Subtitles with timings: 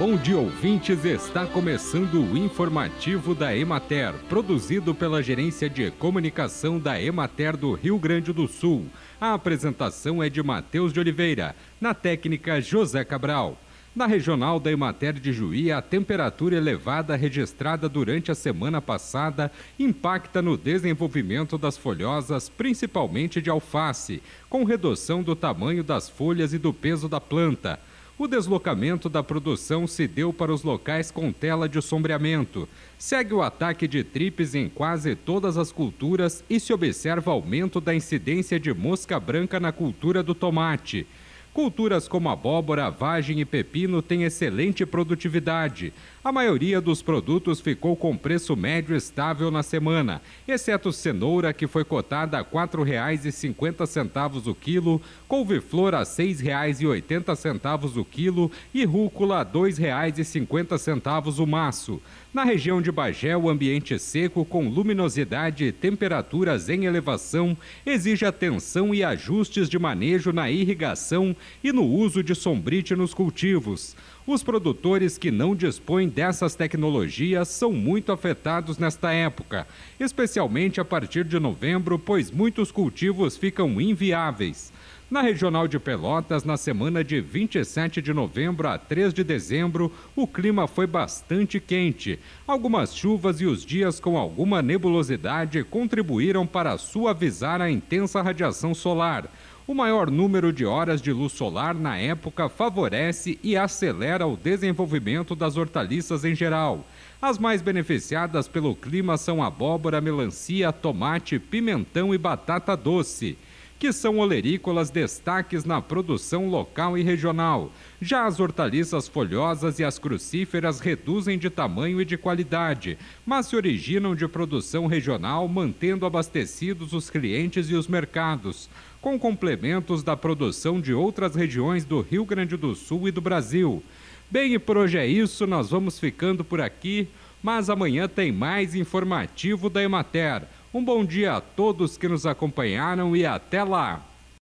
[0.00, 1.04] Bom dia, ouvintes.
[1.04, 7.98] Está começando o informativo da Emater, produzido pela Gerência de Comunicação da Emater do Rio
[7.98, 8.86] Grande do Sul.
[9.20, 13.60] A apresentação é de Matheus de Oliveira, na técnica José Cabral.
[13.94, 20.40] Na regional da Emater de Juí, a temperatura elevada registrada durante a semana passada impacta
[20.40, 26.72] no desenvolvimento das folhosas, principalmente de alface, com redução do tamanho das folhas e do
[26.72, 27.78] peso da planta.
[28.20, 32.68] O deslocamento da produção se deu para os locais com tela de sombreamento.
[32.98, 37.94] Segue o ataque de tripes em quase todas as culturas e se observa aumento da
[37.94, 41.06] incidência de mosca branca na cultura do tomate.
[41.52, 45.92] Culturas como abóbora, vagem e pepino têm excelente produtividade.
[46.22, 51.82] A maioria dos produtos ficou com preço médio estável na semana, exceto cenoura, que foi
[51.82, 59.42] cotada a R$ 4,50 o quilo, couve-flor a R$ 6,80 o quilo e rúcula a
[59.42, 62.00] R$ 2,50 o maço.
[62.32, 68.94] Na região de Bagé, o ambiente seco, com luminosidade e temperaturas em elevação, exige atenção
[68.94, 73.96] e ajustes de manejo na irrigação e no uso de sombrite nos cultivos.
[74.26, 79.66] Os produtores que não dispõem dessas tecnologias são muito afetados nesta época,
[79.98, 84.72] especialmente a partir de novembro, pois muitos cultivos ficam inviáveis.
[85.10, 90.24] Na Regional de Pelotas, na semana de 27 de novembro a 3 de dezembro, o
[90.24, 92.16] clima foi bastante quente.
[92.46, 99.28] Algumas chuvas e os dias com alguma nebulosidade contribuíram para suavizar a intensa radiação solar.
[99.70, 105.36] O maior número de horas de luz solar na época favorece e acelera o desenvolvimento
[105.36, 106.84] das hortaliças em geral.
[107.22, 113.38] As mais beneficiadas pelo clima são abóbora, melancia, tomate, pimentão e batata doce
[113.80, 117.72] que são olerícolas destaques na produção local e regional.
[117.98, 123.56] Já as hortaliças folhosas e as crucíferas reduzem de tamanho e de qualidade, mas se
[123.56, 128.68] originam de produção regional, mantendo abastecidos os clientes e os mercados,
[129.00, 133.82] com complementos da produção de outras regiões do Rio Grande do Sul e do Brasil.
[134.30, 137.08] Bem, e por hoje é isso, nós vamos ficando por aqui,
[137.42, 140.42] mas amanhã tem mais informativo da Emater.
[140.72, 144.09] Um bom dia a todos que nos acompanharam e até lá!